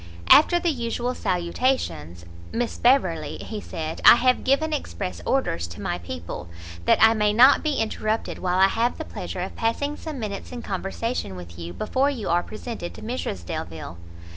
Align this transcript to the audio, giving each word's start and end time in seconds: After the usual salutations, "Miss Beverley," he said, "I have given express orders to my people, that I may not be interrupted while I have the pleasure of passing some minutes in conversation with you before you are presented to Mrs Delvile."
After 0.31 0.59
the 0.59 0.71
usual 0.71 1.13
salutations, 1.13 2.25
"Miss 2.51 2.79
Beverley," 2.79 3.37
he 3.43 3.61
said, 3.61 4.01
"I 4.03 4.15
have 4.15 4.43
given 4.43 4.73
express 4.73 5.21
orders 5.27 5.67
to 5.67 5.79
my 5.79 5.99
people, 5.99 6.49
that 6.85 6.97
I 6.99 7.13
may 7.13 7.33
not 7.33 7.61
be 7.61 7.73
interrupted 7.75 8.39
while 8.39 8.57
I 8.57 8.67
have 8.67 8.97
the 8.97 9.05
pleasure 9.05 9.41
of 9.41 9.55
passing 9.55 9.95
some 9.95 10.17
minutes 10.17 10.51
in 10.51 10.63
conversation 10.63 11.35
with 11.35 11.59
you 11.59 11.71
before 11.71 12.09
you 12.09 12.29
are 12.29 12.41
presented 12.41 12.95
to 12.95 13.03
Mrs 13.03 13.45
Delvile." 13.45 13.99